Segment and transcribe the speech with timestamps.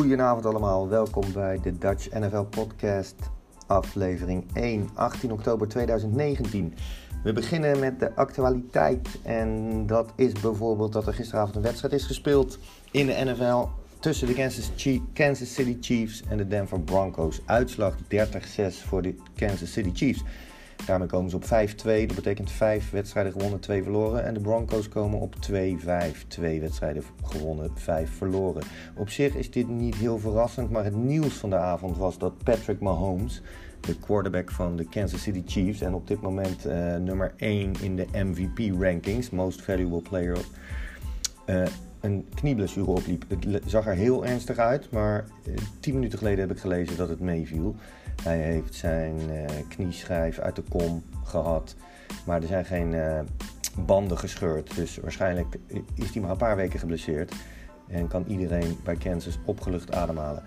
[0.00, 3.14] Goedenavond allemaal, welkom bij de Dutch NFL Podcast,
[3.66, 6.74] aflevering 1, 18 oktober 2019.
[7.22, 12.04] We beginnen met de actualiteit en dat is bijvoorbeeld dat er gisteravond een wedstrijd is
[12.04, 12.58] gespeeld
[12.90, 13.66] in de NFL
[13.98, 14.70] tussen de Kansas,
[15.12, 17.40] Kansas City Chiefs en de Denver Broncos.
[17.46, 17.98] Uitslag 30-6
[18.86, 20.22] voor de Kansas City Chiefs.
[20.86, 21.46] Daarmee komen ze op 5-2.
[22.06, 24.24] Dat betekent 5 wedstrijden gewonnen, 2 verloren.
[24.24, 26.26] En de Broncos komen op 2-5.
[26.28, 28.62] 2 wedstrijden gewonnen, 5 verloren.
[28.96, 32.42] Op zich is dit niet heel verrassend, maar het nieuws van de avond was dat
[32.44, 33.42] Patrick Mahomes,
[33.80, 37.96] de quarterback van de Kansas City Chiefs, en op dit moment uh, nummer 1 in
[37.96, 40.38] de MVP-rankings, Most Valuable Player,
[41.46, 41.66] uh,
[42.00, 43.24] een knieblessure opliep.
[43.28, 45.24] Het zag er heel ernstig uit, maar
[45.80, 47.74] 10 minuten geleden heb ik gelezen dat het meeviel.
[48.22, 51.76] Hij heeft zijn uh, knieschijf uit de kom gehad,
[52.26, 53.20] maar er zijn geen uh,
[53.86, 54.74] banden gescheurd.
[54.74, 55.58] Dus waarschijnlijk
[55.94, 57.32] is hij maar een paar weken geblesseerd
[57.88, 60.42] en kan iedereen bij Kansas opgelucht ademhalen.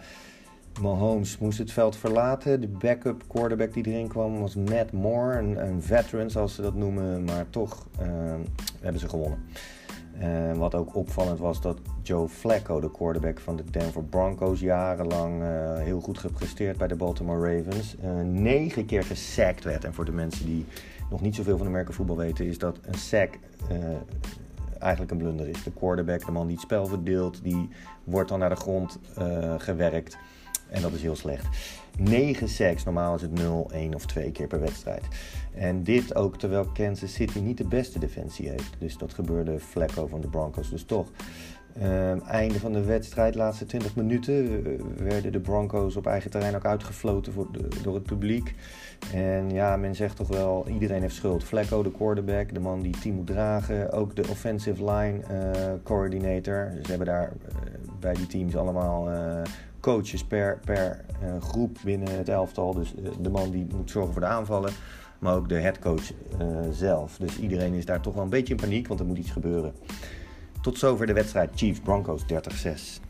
[0.82, 2.62] Mahomes moest het veld verlaten.
[2.62, 6.76] De backup quarterback die erin kwam was Matt Moore, een, een veteran zoals ze dat
[6.76, 7.88] noemen, maar toch
[8.82, 9.40] hebben ze gewonnen.
[10.22, 15.42] Uh, wat ook opvallend was dat Joe Flacco, de quarterback van de Denver Broncos, jarenlang
[15.42, 19.84] uh, heel goed gepresteerd bij de Baltimore Ravens, uh, negen keer gesackt werd.
[19.84, 20.66] En voor de mensen die
[21.10, 23.40] nog niet zoveel van de merken voetbal weten, is dat een sack
[24.80, 25.64] eigenlijk een blunder is.
[25.64, 27.70] De quarterback, de man die het spel verdeelt, die
[28.04, 29.00] wordt dan naar de grond
[29.58, 30.18] gewerkt.
[30.70, 31.48] En dat is heel slecht.
[31.98, 35.04] 9 sacks, normaal is het 0, 1 of 2 keer per wedstrijd.
[35.56, 38.76] En dit ook terwijl Kansas City niet de beste defensie heeft.
[38.78, 41.08] Dus dat gebeurde Flacco van de Broncos dus toch.
[41.82, 44.64] Um, einde van de wedstrijd, laatste 20 minuten,
[45.04, 47.48] werden de Broncos op eigen terrein ook uitgefloten voor
[47.84, 48.56] door het publiek.
[49.14, 51.44] En ja, men zegt toch wel, iedereen heeft schuld.
[51.44, 53.92] Flacco, de quarterback, de man die het team moet dragen.
[53.92, 56.72] Ook de offensive line uh, coordinator.
[56.82, 57.56] Ze hebben daar uh,
[58.00, 59.10] bij die teams allemaal
[59.84, 62.74] coaches per, per uh, groep binnen het elftal.
[62.74, 64.72] Dus uh, de man die moet zorgen voor de aanvallen,
[65.20, 67.18] maar ook de headcoach uh, zelf.
[67.18, 69.74] Dus iedereen is daar toch wel een beetje in paniek, want er moet iets gebeuren.
[70.62, 73.04] Tot zover de wedstrijd Chiefs Broncos 30-6.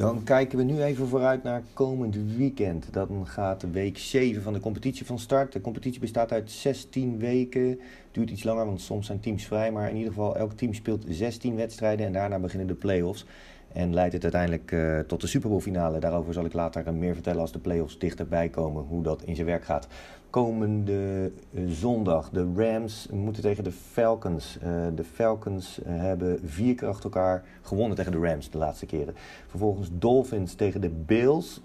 [0.00, 2.92] Dan kijken we nu even vooruit naar komend weekend.
[2.92, 5.52] Dan gaat week 7 van de competitie van start.
[5.52, 7.80] De competitie bestaat uit 16 weken.
[8.12, 9.72] Duurt iets langer, want soms zijn teams vrij.
[9.72, 13.26] Maar in ieder geval, elk team speelt 16 wedstrijden en daarna beginnen de play-offs.
[13.72, 15.98] En leidt het uiteindelijk uh, tot de Super Bowl finale.
[15.98, 19.46] Daarover zal ik later meer vertellen als de play-offs dichterbij komen, hoe dat in zijn
[19.46, 19.86] werk gaat.
[20.30, 21.32] Komende
[21.66, 24.58] zondag, de Rams moeten tegen de Falcons.
[24.64, 29.14] Uh, de Falcons hebben vier keer achter elkaar gewonnen tegen de Rams de laatste keren.
[29.46, 31.60] Vervolgens Dolphins tegen de Bills.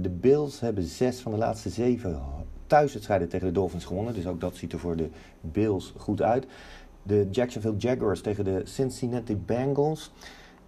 [0.00, 2.20] de Bills hebben zes van de laatste zeven
[2.70, 4.14] thuiswedstrijden tegen de Dolphins gewonnen.
[4.14, 5.08] Dus ook dat ziet er voor de
[5.40, 6.46] Bills goed uit.
[7.02, 10.12] De Jacksonville Jaguars tegen de Cincinnati Bengals.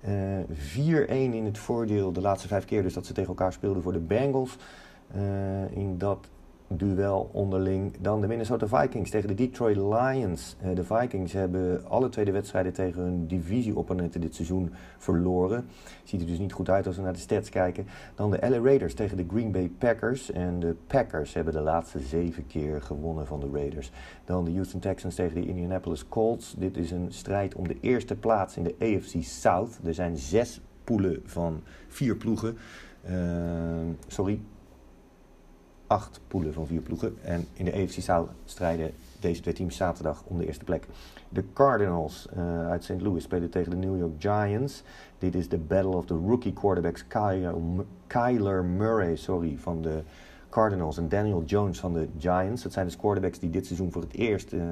[0.09, 3.83] Uh, 4-1 in het voordeel de laatste vijf keer dus dat ze tegen elkaar speelden
[3.83, 4.57] voor de Bengals.
[5.17, 6.29] Uh, in dat
[6.77, 7.93] duel onderling.
[8.01, 10.57] Dan de Minnesota Vikings tegen de Detroit Lions.
[10.65, 15.65] Uh, de Vikings hebben alle tweede wedstrijden tegen hun divisieopponenten dit seizoen verloren.
[16.05, 17.87] Ziet er dus niet goed uit als we naar de stats kijken.
[18.15, 20.31] Dan de LA Raiders tegen de Green Bay Packers.
[20.31, 23.91] En de Packers hebben de laatste zeven keer gewonnen van de Raiders.
[24.25, 26.55] Dan de Houston Texans tegen de Indianapolis Colts.
[26.59, 29.79] Dit is een strijd om de eerste plaats in de AFC South.
[29.85, 32.57] Er zijn zes poelen van vier ploegen.
[33.11, 33.15] Uh,
[34.07, 34.41] sorry,
[35.93, 37.17] acht poelen van vier ploegen.
[37.23, 40.87] En in de AFC South strijden deze twee teams zaterdag om de eerste plek.
[41.29, 43.01] De Cardinals uh, uit St.
[43.01, 44.83] Louis spelen tegen de New York Giants.
[45.19, 47.55] Dit is de battle of the rookie quarterbacks Kyler,
[48.07, 50.03] Kyler Murray sorry, van de
[50.49, 52.63] Cardinals en Daniel Jones van de Giants.
[52.63, 54.63] Dat zijn dus quarterbacks die dit seizoen voor het eerst uh,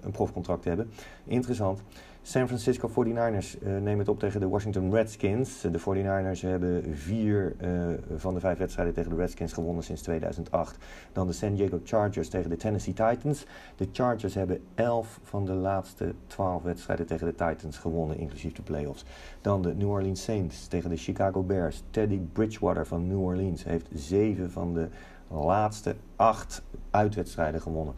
[0.00, 0.90] een profcontract hebben.
[1.24, 1.82] Interessant.
[2.22, 5.60] San Francisco 49ers uh, nemen het op tegen de Washington Redskins.
[5.60, 10.76] De 49ers hebben vier uh, van de vijf wedstrijden tegen de Redskins gewonnen sinds 2008.
[11.12, 13.46] Dan de San Diego Chargers tegen de Tennessee Titans.
[13.76, 18.62] De Chargers hebben elf van de laatste twaalf wedstrijden tegen de Titans gewonnen, inclusief de
[18.62, 19.04] playoffs.
[19.40, 21.82] Dan de New Orleans Saints tegen de Chicago Bears.
[21.90, 24.88] Teddy Bridgewater van New Orleans heeft zeven van de
[25.28, 27.94] laatste acht uitwedstrijden gewonnen.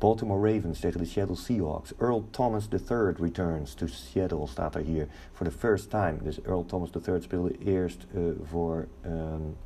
[0.00, 1.94] Baltimore Ravens tegen de Seattle Seahawks.
[1.98, 5.08] Earl Thomas III returns to Seattle, staat er hier.
[5.32, 6.16] For the first time.
[6.22, 9.56] Dus Earl Thomas III speelde eerst uh, voor um,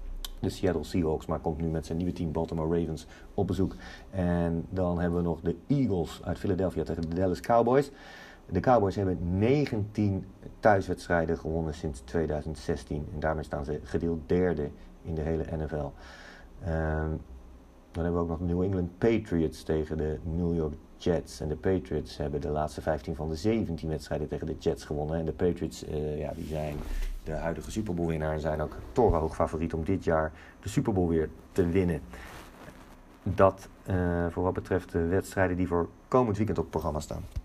[0.41, 3.75] de Seattle Seahawks, maar komt nu met zijn nieuwe team Baltimore Ravens op bezoek.
[4.11, 7.91] En dan hebben we nog de Eagles uit Philadelphia tegen de Dallas Cowboys.
[8.51, 10.25] De Cowboys hebben 19
[10.61, 13.07] thuiswedstrijden gewonnen sinds 2016.
[13.13, 14.71] En daarmee staan ze gedeeld derde
[15.03, 15.91] in de hele NFL.
[16.69, 17.21] Um,
[17.94, 21.41] Dan hebben we ook nog New England Patriots tegen de New York Jets.
[21.41, 25.19] En de Patriots hebben de laatste 15 van de 17 wedstrijden tegen de Jets gewonnen.
[25.19, 26.76] En de Patriots uh, ja, die zijn
[27.25, 30.93] de huidige Super Bowl winnaar en zijn ook torenhoog favoriet om dit jaar de Super
[30.93, 32.00] Bowl weer te winnen.
[33.23, 37.44] Dat uh, voor wat betreft de wedstrijden die voor komend weekend op het programma staan.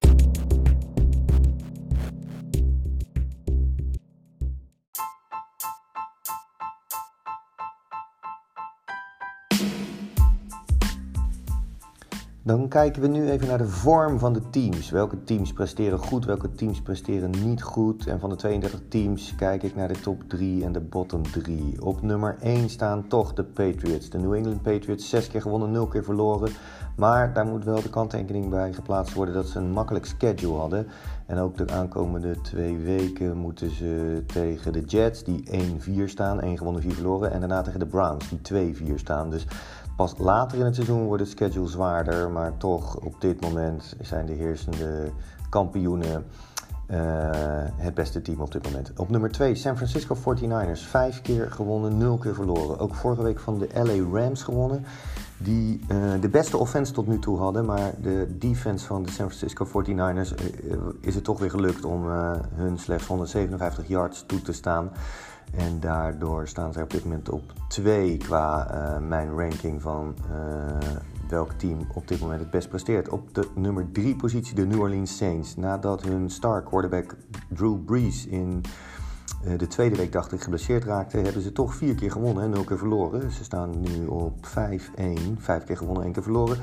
[12.44, 14.90] Dan kijken we nu even naar de vorm van de teams.
[14.90, 18.08] Welke teams presteren goed, welke teams presteren niet goed.
[18.08, 21.82] En van de 32 teams kijk ik naar de top 3 en de bottom 3.
[21.82, 24.10] Op nummer 1 staan toch de Patriots.
[24.10, 26.52] De New England Patriots, 6 keer gewonnen, 0 keer verloren.
[26.98, 30.88] Maar daar moet wel de kanttekening bij geplaatst worden dat ze een makkelijk schedule hadden.
[31.26, 35.44] En ook de aankomende twee weken moeten ze tegen de Jets, die
[36.02, 37.32] 1-4 staan, 1 gewonnen, 4 verloren.
[37.32, 39.30] En daarna tegen de Browns, die 2-4 staan.
[39.30, 39.46] Dus
[40.00, 44.26] Pas later in het seizoen wordt het schedule zwaarder, maar toch op dit moment zijn
[44.26, 45.12] de heersende
[45.50, 46.26] kampioenen
[46.92, 46.98] uh,
[47.76, 48.92] het beste team op dit moment.
[48.96, 50.80] Op nummer 2, San Francisco 49ers.
[50.80, 52.80] Vijf keer gewonnen, nul keer verloren.
[52.80, 54.86] Ook vorige week van de LA Rams gewonnen.
[55.44, 57.66] Die uh, de beste offense tot nu toe hadden.
[57.66, 60.34] Maar de defense van de San Francisco 49ers
[60.66, 62.08] uh, is het toch weer gelukt om
[62.54, 64.92] hun slechts 157 yards toe te staan.
[65.56, 68.68] En daardoor staan zij op dit moment op 2 qua
[69.08, 70.16] mijn ranking van
[71.30, 73.10] welk team op dit moment het best presteert.
[73.10, 75.56] Op de nummer 3 positie de New Orleans Saints.
[75.56, 77.16] Nadat hun star quarterback
[77.50, 78.72] Drew Brees in eh,
[79.58, 82.64] de tweede week, dacht ik, geblesseerd raakte, hebben ze toch vier keer gewonnen en nul
[82.64, 83.32] keer verloren.
[83.32, 84.52] Ze staan nu op 5-1,
[85.38, 86.58] vijf keer gewonnen, één keer verloren.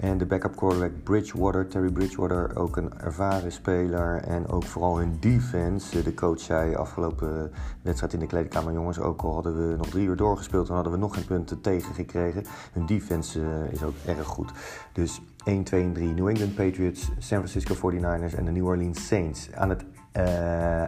[0.00, 4.22] En de backup quarterback Bridgewater, Terry Bridgewater, ook een ervaren speler.
[4.22, 6.02] En ook vooral hun defense.
[6.02, 7.50] De coach zei afgelopen
[7.82, 10.92] wedstrijd in de kleedkamer, jongens, ook al hadden we nog drie uur doorgespeeld, dan hadden
[10.92, 12.44] we nog geen punten tegengekregen.
[12.72, 13.40] Hun defense
[13.70, 14.52] is ook erg goed.
[14.92, 16.08] Dus 1, 2 en 3.
[16.08, 19.52] New England Patriots, San Francisco 49ers en de New Orleans Saints.
[19.52, 19.84] Aan het
[20.16, 20.82] uh,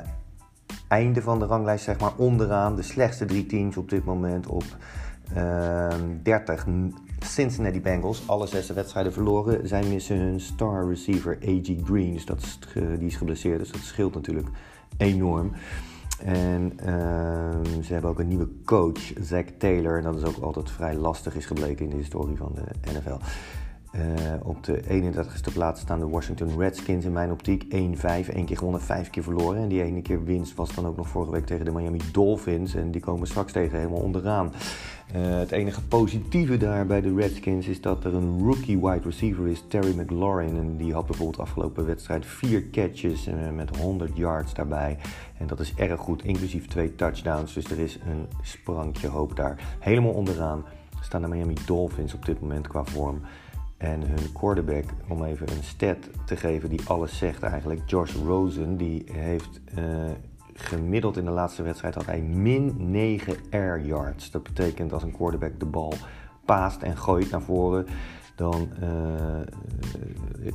[0.95, 2.77] einde van de ranglijst, zeg maar onderaan.
[2.77, 4.65] De slechtste drie teams op dit moment op
[5.37, 5.89] uh,
[6.23, 6.67] 30.
[7.19, 9.69] Cincinnati Bengals, alle zesde wedstrijden verloren.
[9.69, 11.73] Zij missen hun star receiver A.G.
[11.85, 12.59] Green, dus dat
[12.99, 14.49] die is geblesseerd, dus dat scheelt natuurlijk
[14.97, 15.53] enorm.
[16.25, 19.97] En uh, ze hebben ook een nieuwe coach, Zach Taylor.
[19.97, 23.19] En dat is ook altijd vrij lastig is gebleken in de historie van de NFL.
[23.97, 24.01] Uh,
[24.43, 27.65] op de 31ste plaats staan de Washington Redskins in mijn optiek.
[27.65, 29.63] 1-5, één keer gewonnen, vijf keer verloren.
[29.63, 32.75] En die ene keer winst was dan ook nog vorige week tegen de Miami Dolphins.
[32.75, 34.53] En die komen straks tegen helemaal onderaan.
[35.17, 39.49] Uh, het enige positieve daar bij de Redskins is dat er een rookie wide receiver
[39.49, 40.57] is, Terry McLaurin.
[40.57, 44.99] En die had bijvoorbeeld afgelopen wedstrijd vier catches uh, met 100 yards daarbij.
[45.39, 47.55] En dat is erg goed, inclusief twee touchdowns.
[47.55, 49.77] Dus er is een sprankje hoop daar.
[49.79, 50.65] Helemaal onderaan
[51.01, 53.21] staan de Miami Dolphins op dit moment qua vorm.
[53.85, 55.97] En hun quarterback, om even een stat
[56.27, 59.85] te geven die alles zegt eigenlijk, Josh Rosen, die heeft uh,
[60.55, 64.31] gemiddeld in de laatste wedstrijd had hij min 9 air yards.
[64.31, 65.95] Dat betekent als een quarterback de bal
[66.45, 67.87] paast en gooit naar voren,
[68.35, 68.89] dan uh,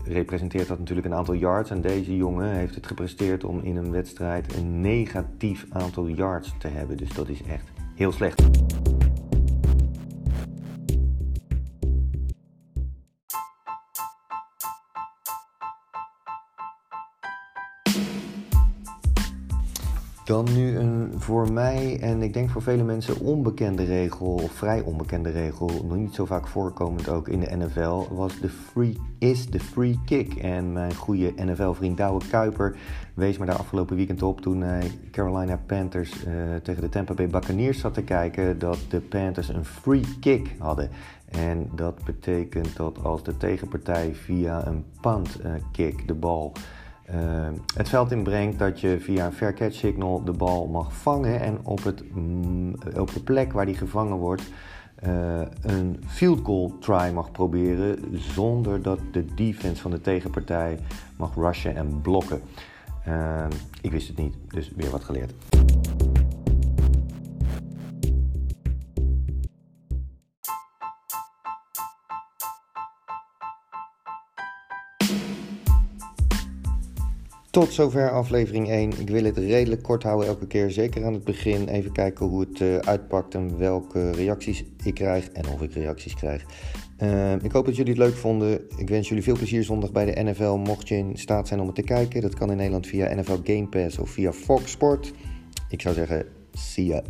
[0.03, 1.69] representeert dat natuurlijk een aantal yards.
[1.69, 6.67] En deze jongen heeft het gepresteerd om in een wedstrijd een negatief aantal yards te
[6.67, 6.97] hebben.
[6.97, 8.41] Dus dat is echt heel slecht.
[20.29, 24.81] Dan nu een voor mij en ik denk voor vele mensen onbekende regel, of vrij
[24.81, 29.49] onbekende regel, nog niet zo vaak voorkomend ook in de NFL, was de free, is
[29.49, 30.33] de free kick.
[30.33, 32.75] En mijn goede NFL-vriend Douwe Kuiper
[33.13, 36.33] wees me daar afgelopen weekend op toen hij Carolina Panthers uh,
[36.63, 40.89] tegen de Tampa Bay Buccaneers zat te kijken, dat de Panthers een free kick hadden.
[41.25, 46.53] En dat betekent dat als de tegenpartij via een punt uh, kick de bal
[47.13, 51.39] uh, het veld inbrengt dat je via een fair catch signal de bal mag vangen
[51.39, 52.75] en op, het, mm,
[53.13, 54.43] de plek waar die gevangen wordt
[55.07, 60.79] uh, een field goal try mag proberen zonder dat de defense van de tegenpartij
[61.17, 62.41] mag rushen en blokken.
[63.07, 63.45] Uh,
[63.81, 65.33] ik wist het niet, dus weer wat geleerd.
[77.51, 78.99] Tot zover aflevering 1.
[78.99, 80.71] Ik wil het redelijk kort houden elke keer.
[80.71, 81.67] Zeker aan het begin.
[81.67, 85.29] Even kijken hoe het uh, uitpakt en welke reacties ik krijg.
[85.29, 86.45] En of ik reacties krijg.
[87.03, 88.61] Uh, ik hoop dat jullie het leuk vonden.
[88.77, 90.55] Ik wens jullie veel plezier zondag bij de NFL.
[90.55, 92.21] Mocht je in staat zijn om het te kijken.
[92.21, 95.13] Dat kan in Nederland via NFL Game Pass of via Fox Sport.
[95.69, 97.01] Ik zou zeggen, see ya.